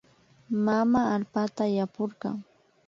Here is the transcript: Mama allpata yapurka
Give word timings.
Mama 0.65 0.99
allpata 1.15 1.63
yapurka 1.77 2.29